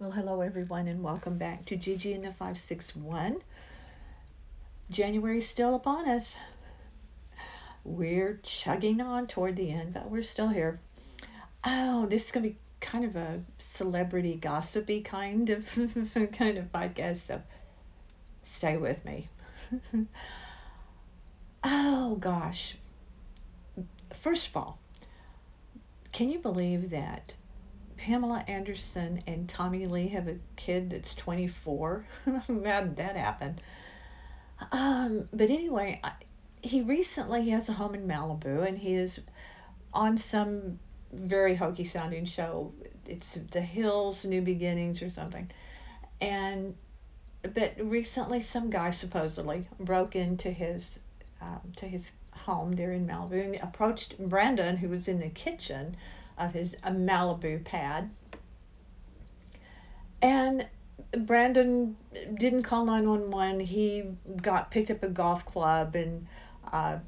[0.00, 3.42] Well, hello everyone, and welcome back to Gigi and the 561.
[4.90, 6.36] January's still upon us.
[7.82, 10.78] We're chugging on toward the end, but we're still here.
[11.64, 15.66] Oh, this is gonna be kind of a celebrity gossipy kind of
[16.32, 17.42] kind of podcast, so
[18.44, 19.26] stay with me.
[21.64, 22.76] oh gosh.
[24.14, 24.78] First of all,
[26.12, 27.34] can you believe that
[27.98, 32.06] Pamela Anderson and Tommy Lee have a kid that's 24.
[32.24, 33.58] How did that happen?
[34.72, 36.12] Um, but anyway, I,
[36.62, 39.20] he recently has a home in Malibu and he is
[39.92, 40.78] on some
[41.12, 42.72] very hokey sounding show.
[43.06, 45.50] It's The Hills, New Beginnings, or something.
[46.20, 46.74] And
[47.42, 50.98] but recently, some guy supposedly broke into his
[51.40, 55.96] um, to his home there in Malibu and approached Brandon, who was in the kitchen
[56.38, 58.10] of his Malibu pad.
[60.22, 60.66] And
[61.16, 61.96] Brandon
[62.34, 63.60] didn't call 911.
[63.60, 64.04] He
[64.42, 66.26] got picked up a golf club and,
[66.72, 66.98] uh,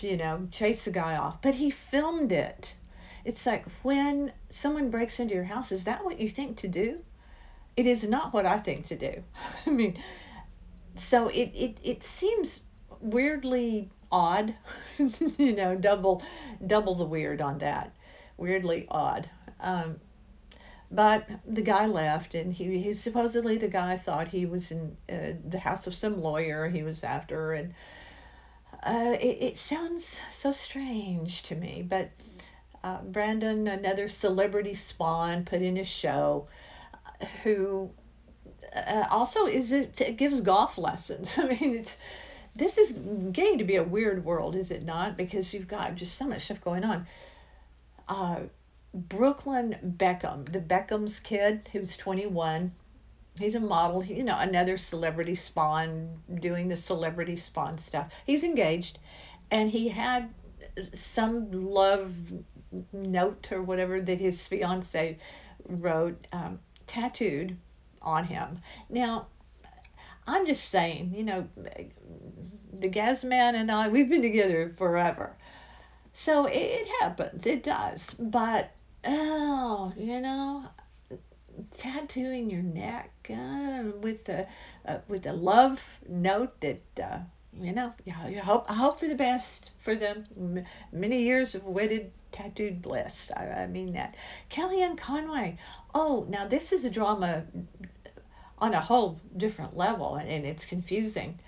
[0.00, 1.40] you know, chased the guy off.
[1.42, 2.74] But he filmed it.
[3.24, 6.98] It's like when someone breaks into your house, is that what you think to do?
[7.76, 9.22] It is not what I think to do.
[9.66, 10.02] I mean,
[10.96, 12.60] so it, it, it seems
[13.00, 14.54] weirdly odd,
[15.38, 16.22] you know, double
[16.66, 17.92] double the weird on that
[18.38, 19.28] weirdly odd.
[19.60, 20.00] Um,
[20.90, 25.32] but the guy left, and he, he supposedly the guy thought he was in uh,
[25.46, 27.74] the house of some lawyer he was after, and
[28.82, 31.84] uh, it, it sounds so strange to me.
[31.86, 32.08] But
[32.82, 36.46] uh, Brandon, another celebrity spawn, put in a show,
[37.42, 37.90] who
[38.74, 41.34] uh, also is it gives golf lessons.
[41.38, 41.98] I mean, it's
[42.56, 42.92] this is
[43.32, 45.18] getting to be a weird world, is it not?
[45.18, 47.06] Because you've got just so much stuff going on
[48.08, 48.40] uh,
[48.94, 52.72] Brooklyn Beckham, the Beckham's kid who's 21.
[53.38, 56.08] He's a model, you know, another celebrity spawn
[56.40, 58.10] doing the celebrity spawn stuff.
[58.26, 58.98] He's engaged
[59.50, 60.32] and he had
[60.92, 62.14] some love
[62.92, 65.18] note or whatever that his fiance
[65.68, 67.56] wrote um, tattooed
[68.02, 68.60] on him.
[68.88, 69.26] Now,
[70.26, 71.48] I'm just saying, you know,
[72.78, 75.36] the Gazman and I, we've been together forever.
[76.12, 78.14] So it, happens, it does.
[78.18, 78.70] But
[79.04, 80.64] oh, you know,
[81.76, 84.46] tattooing your neck uh, with a
[84.86, 87.18] uh, with a love note that uh,
[87.60, 90.26] you know you hope I hope for the best for them.
[90.36, 93.30] M- many years of wedded tattooed bliss.
[93.36, 94.14] I, I mean that.
[94.50, 95.58] Kellyanne Conway.
[95.94, 97.44] Oh, now this is a drama
[98.58, 101.38] on a whole different level, and, and it's confusing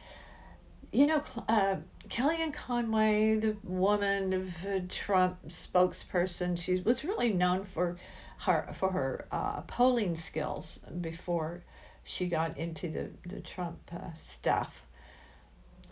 [0.93, 1.77] you know, uh,
[2.09, 7.97] Kellyanne Conway, the woman of Trump spokesperson, she was really known for
[8.39, 11.63] her for her uh, polling skills before
[12.03, 14.85] she got into the the Trump uh, stuff.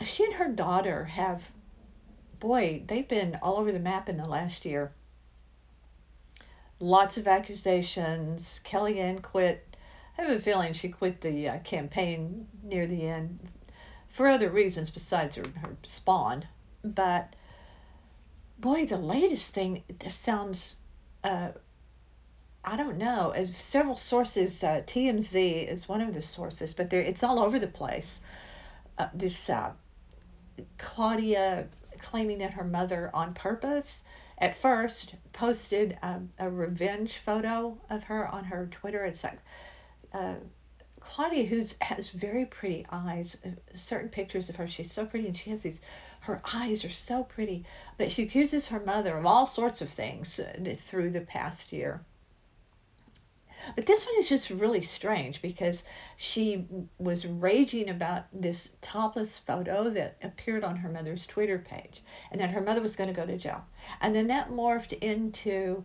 [0.03, 1.51] She and her daughter have,
[2.41, 4.93] boy, they've been all over the map in the last year.
[6.81, 8.61] Lots of accusations.
[8.65, 9.77] Kellyanne quit.
[10.17, 13.39] I have a feeling she quit the uh, campaign near the end
[14.19, 16.45] for other reasons besides her, her spawn.
[16.83, 17.37] But
[18.59, 20.75] boy, the latest thing sounds.
[21.23, 21.51] Uh,
[22.65, 23.33] I don't know.
[23.57, 27.69] Several sources, uh, TMZ is one of the sources, but there it's all over the
[27.69, 28.21] place.
[28.99, 29.71] Uh, this uh,
[30.79, 31.69] Claudia
[32.01, 34.03] claiming that her mother, on purpose,
[34.39, 39.05] at first posted um, a revenge photo of her on her Twitter.
[39.05, 39.39] It's like
[40.13, 40.35] uh,
[41.09, 45.37] Claudia, who has very pretty eyes, uh, certain pictures of her, she's so pretty, and
[45.37, 45.81] she has these,
[46.21, 47.65] her eyes are so pretty,
[47.97, 52.03] but she accuses her mother of all sorts of things uh, through the past year.
[53.75, 55.83] But this one is just really strange because
[56.19, 56.67] she
[56.99, 62.51] was raging about this topless photo that appeared on her mother's Twitter page, and that
[62.51, 63.65] her mother was going to go to jail.
[64.03, 65.85] And then that morphed into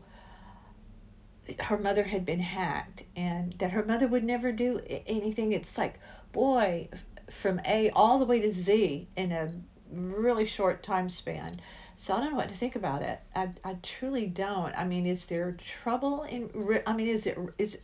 [1.60, 5.52] her mother had been hacked and that her mother would never do anything.
[5.52, 6.00] It's like,
[6.32, 6.90] boy,
[7.30, 9.52] from A all the way to Z in a
[9.92, 11.60] really short time span.
[11.98, 13.20] So I don't know what to think about it.
[13.36, 14.74] I, I truly don't.
[14.78, 16.50] I mean, is there trouble in?
[16.88, 17.78] I mean, is it is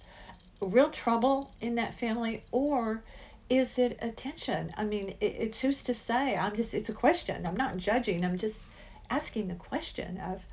[0.61, 3.03] real trouble in that family or
[3.49, 4.73] is it attention?
[4.77, 6.35] I mean, it, it's who's to say?
[6.35, 6.73] I'm just.
[6.73, 7.45] It's a question.
[7.45, 8.25] I'm not judging.
[8.25, 8.61] I'm just
[9.09, 10.43] asking the question of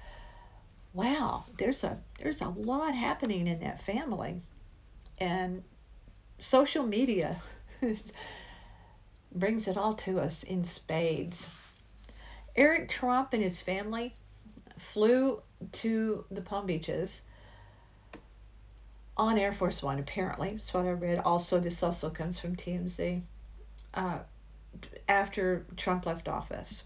[0.97, 4.41] wow, there's a there's a lot happening in that family,
[5.19, 5.63] and
[6.39, 7.37] social media
[9.35, 11.47] brings it all to us in spades.
[12.57, 14.15] Eric Trump and his family
[14.79, 17.21] flew to the Palm Beaches
[19.19, 20.53] on Air Force One, apparently.
[20.53, 21.19] That's what I read.
[21.19, 23.21] Also, this also comes from TMZ.
[23.93, 24.19] Uh,
[25.09, 26.83] after Trump left office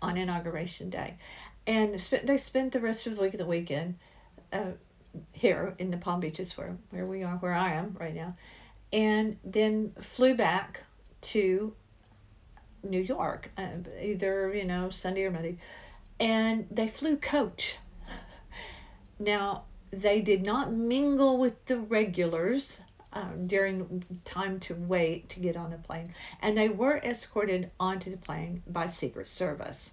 [0.00, 1.16] on Inauguration Day.
[1.66, 3.96] And they spent the rest of the week the weekend
[4.52, 4.72] uh,
[5.32, 8.36] here in the Palm Beaches, where, where we are, where I am right now,
[8.92, 10.82] and then flew back
[11.22, 11.74] to
[12.84, 13.68] New York, uh,
[14.00, 15.58] either, you know, Sunday or Monday.
[16.20, 17.76] And they flew coach.
[19.18, 22.80] Now, they did not mingle with the regulars
[23.12, 26.12] um, during time to wait to get on the plane,
[26.42, 29.90] and they were escorted onto the plane by Secret Service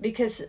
[0.00, 0.42] because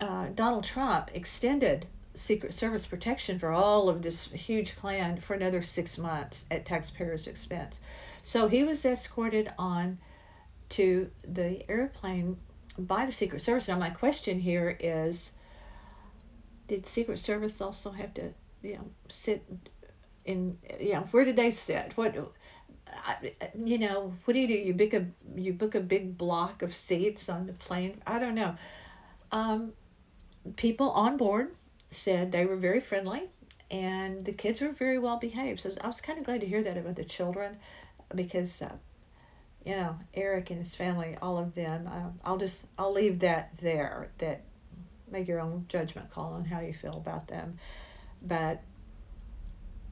[0.00, 5.62] uh, Donald Trump extended Secret Service protection for all of this huge clan for another
[5.62, 7.80] six months at taxpayers' expense.
[8.22, 9.98] So he was escorted on
[10.70, 12.36] to the airplane
[12.78, 13.68] by the Secret Service.
[13.68, 15.30] Now, my question here is
[16.68, 18.32] did Secret Service also have to,
[18.62, 19.44] you know, sit
[20.24, 21.92] in, you know, where did they sit?
[21.96, 22.14] What,
[23.54, 24.54] you know, what do you do?
[24.54, 28.00] You book a you book a big block of seats on the plane.
[28.06, 28.54] I don't know.
[29.32, 29.72] Um,
[30.56, 31.54] people on board
[31.90, 33.30] said they were very friendly,
[33.70, 35.60] and the kids were very well behaved.
[35.60, 37.56] So I was kind of glad to hear that about the children,
[38.14, 38.62] because.
[38.62, 38.72] Uh,
[39.64, 41.86] you know Eric and his family, all of them.
[41.86, 44.08] Uh, I'll just I'll leave that there.
[44.16, 44.42] That
[45.10, 47.58] make your own judgment call on how you feel about them.
[48.22, 48.62] But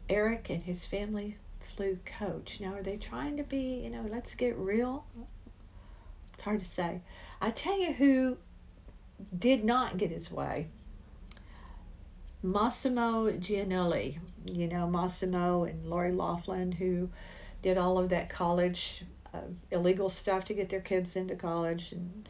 [0.09, 1.37] Eric and his family
[1.77, 2.59] flew coach.
[2.61, 5.05] Now, are they trying to be, you know, let's get real?
[6.35, 7.01] It's hard to say.
[7.41, 8.37] I tell you who
[9.39, 10.69] did not get his way.
[12.45, 17.09] Mossimo Giannulli, you know, Mossimo and Lori Loughlin, who
[17.63, 19.05] did all of that college
[19.35, 21.93] uh, illegal stuff to get their kids into college.
[21.93, 22.29] And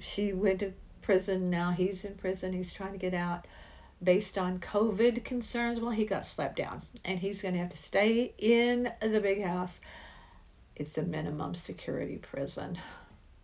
[0.00, 1.48] she went to prison.
[1.48, 2.52] Now he's in prison.
[2.52, 3.46] He's trying to get out
[4.02, 5.80] based on COVID concerns.
[5.80, 9.42] Well, he got slapped down and he's going to have to stay in the big
[9.42, 9.80] house.
[10.74, 12.78] It's a minimum security prison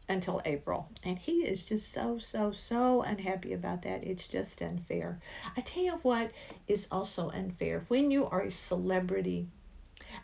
[0.09, 0.89] until April.
[1.05, 4.05] And he is just so, so, so unhappy about that.
[4.05, 5.21] It's just unfair.
[5.57, 6.31] I tell you what
[6.69, 9.47] is also unfair when you are a celebrity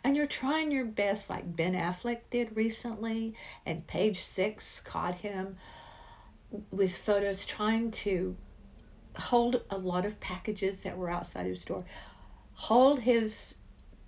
[0.03, 3.33] and you're trying your best, like Ben Affleck did recently,
[3.65, 5.57] and page six caught him
[6.71, 8.35] with photos trying to
[9.15, 11.83] hold a lot of packages that were outside his door,
[12.53, 13.55] hold his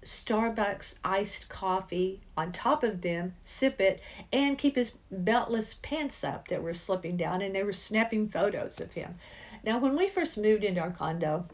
[0.04, 4.02] Starbucks iced coffee on top of them, sip it,
[4.34, 8.80] and keep his beltless pants up that were slipping down, and they were snapping photos
[8.80, 9.16] of him.
[9.64, 11.46] Now, when we first moved into our condo,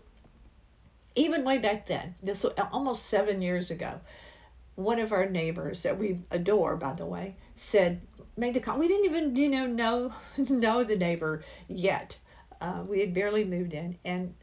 [1.15, 3.99] even way back then, this was almost seven years ago,
[4.75, 7.99] one of our neighbors that we adore, by the way, said,
[8.38, 8.81] made the comment.
[8.81, 12.15] We didn't even, you know, know know the neighbor yet.
[12.59, 14.33] Uh, we had barely moved in, and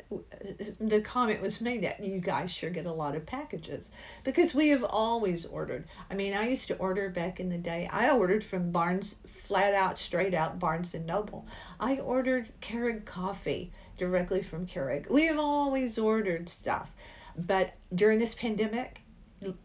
[0.80, 3.90] the comment was made that you guys sure get a lot of packages
[4.22, 5.84] because we have always ordered.
[6.10, 7.88] I mean, I used to order back in the day.
[7.92, 9.16] I ordered from Barnes,
[9.46, 11.46] flat out, straight out Barnes and Noble.
[11.80, 15.10] I ordered Keurig coffee directly from Keurig.
[15.10, 16.90] We have always ordered stuff,
[17.36, 19.00] but during this pandemic,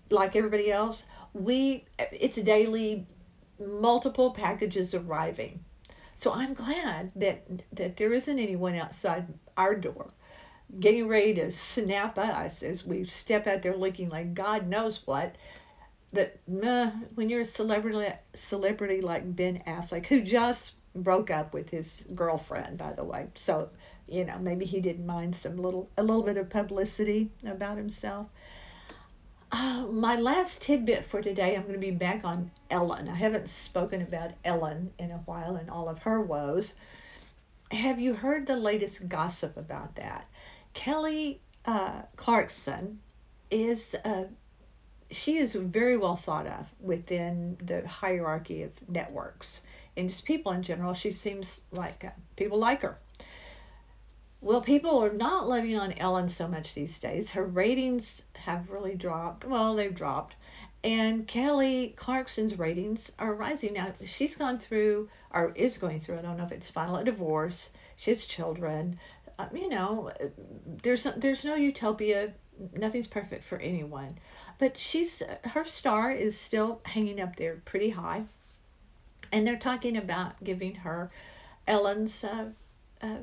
[0.10, 3.06] like everybody else, we it's a daily
[3.60, 5.64] multiple packages arriving.
[6.20, 9.26] So I'm glad that that there isn't anyone outside
[9.56, 10.12] our door
[10.80, 15.36] getting ready to snap us as we step out there looking like God knows what.
[16.16, 22.04] Uh, when you're a celebrity celebrity like Ben Affleck, who just broke up with his
[22.14, 23.70] girlfriend, by the way, so
[24.08, 28.28] you know maybe he didn't mind some little a little bit of publicity about himself.
[29.52, 33.10] Uh, my last tidbit for today, I'm going to be back on Ellen.
[33.10, 36.76] I haven't spoken about Ellen in a while and all of her woes.
[37.72, 40.28] Have you heard the latest gossip about that?
[40.74, 43.00] Kelly uh, Clarkson
[43.50, 44.26] is uh,
[45.12, 49.62] she is very well thought of within the hierarchy of networks
[49.98, 50.94] and just people in general.
[50.94, 53.00] She seems like uh, people like her.
[54.42, 57.30] Well, people are not loving on Ellen so much these days.
[57.32, 59.44] Her ratings have really dropped.
[59.44, 60.36] Well, they've dropped.
[60.82, 63.74] And Kelly Clarkson's ratings are rising.
[63.74, 67.04] Now, she's gone through, or is going through, I don't know if it's final, a
[67.04, 67.72] divorce.
[67.98, 68.98] She has children.
[69.38, 70.12] Um, you know,
[70.84, 72.34] there's there's no utopia.
[72.74, 74.18] Nothing's perfect for anyone.
[74.58, 78.24] But she's her star is still hanging up there pretty high.
[79.34, 81.12] And they're talking about giving her
[81.68, 82.46] Ellen's uh,
[83.02, 83.18] uh,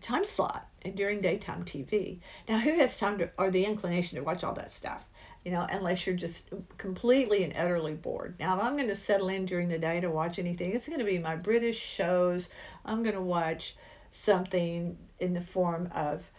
[0.00, 2.18] time slot during daytime TV.
[2.48, 5.04] Now, who has time to or the inclination to watch all that stuff?
[5.44, 8.34] You know, unless you're just completely and utterly bored.
[8.38, 10.98] Now, if I'm going to settle in during the day to watch anything, it's going
[10.98, 12.48] to be my British shows.
[12.84, 13.74] I'm going to watch
[14.10, 16.30] something in the form of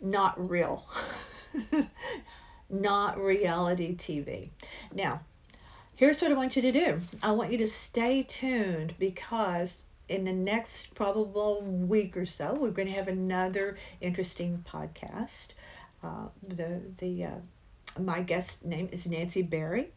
[0.00, 0.86] not real
[2.70, 4.50] not reality TV.
[4.92, 5.20] Now,
[5.96, 10.24] here's what I want you to do I want you to stay tuned because in
[10.24, 15.48] the next probable week or so, we're going to have another interesting podcast.
[16.02, 19.90] Uh, the the uh, my guest name is Nancy Berry,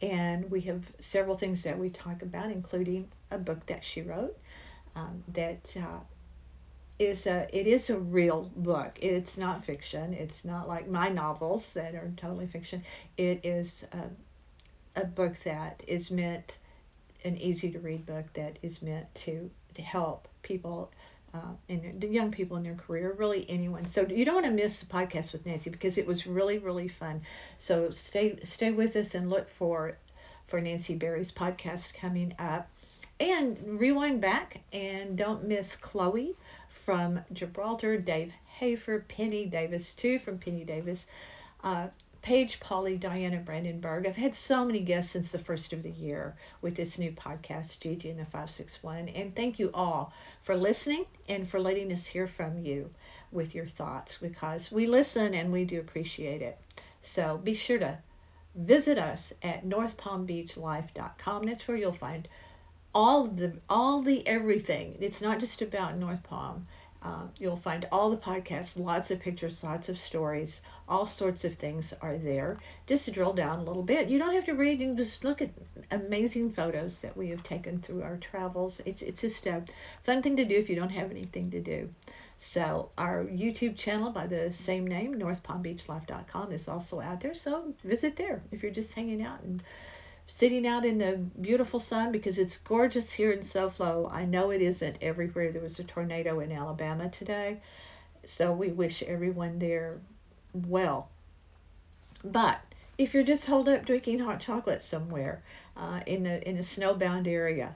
[0.00, 4.36] and we have several things that we talk about, including a book that she wrote
[4.96, 6.00] um, that uh,
[6.98, 8.98] is a it is a real book.
[9.00, 10.14] It's not fiction.
[10.14, 12.82] It's not like my novels that are totally fiction.
[13.16, 16.58] It is a, a book that is meant
[17.24, 20.90] an easy to read book that is meant to to help people
[21.34, 23.86] uh, and the young people in their career, really anyone.
[23.86, 26.88] So you don't want to miss the podcast with Nancy because it was really really
[26.88, 27.22] fun.
[27.56, 29.96] So stay stay with us and look for
[30.46, 32.68] for Nancy Berry's podcast coming up.
[33.20, 36.34] And rewind back and don't miss Chloe
[36.84, 41.06] from Gibraltar, Dave Hafer, Penny Davis, too, from Penny Davis,
[41.62, 41.88] uh,
[42.22, 44.06] Paige, Polly, Diana Brandenburg.
[44.06, 47.80] I've had so many guests since the first of the year with this new podcast,
[47.80, 49.08] Gigi and the 561.
[49.08, 50.12] And thank you all
[50.42, 52.90] for listening and for letting us hear from you
[53.32, 56.58] with your thoughts because we listen and we do appreciate it.
[57.00, 57.98] So be sure to
[58.54, 61.46] visit us at northpalmbeachlife.com.
[61.46, 62.28] That's where you'll find
[62.94, 64.96] all the all the everything.
[65.00, 66.68] It's not just about North Palm.
[67.04, 71.54] Uh, you'll find all the podcasts, lots of pictures, lots of stories, all sorts of
[71.54, 72.58] things are there.
[72.86, 74.80] Just to drill down a little bit, you don't have to read.
[74.80, 75.50] You just look at
[75.90, 78.80] amazing photos that we have taken through our travels.
[78.86, 79.64] It's it's just a
[80.04, 81.88] fun thing to do if you don't have anything to do.
[82.38, 87.34] So our YouTube channel by the same name, NorthPalmBeachLife.com, is also out there.
[87.34, 89.62] So visit there if you're just hanging out and
[90.34, 94.10] sitting out in the beautiful sun because it's gorgeous here in SoFlo.
[94.10, 95.52] I know it isn't everywhere.
[95.52, 97.60] There was a tornado in Alabama today,
[98.24, 100.00] so we wish everyone there
[100.54, 101.10] well.
[102.24, 102.60] But
[102.96, 105.42] if you're just holed up drinking hot chocolate somewhere
[105.76, 107.74] uh, in a in a snowbound area,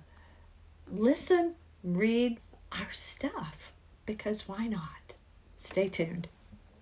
[0.90, 2.38] listen, read
[2.72, 3.72] our stuff
[4.06, 5.14] because why not?
[5.58, 6.26] Stay tuned.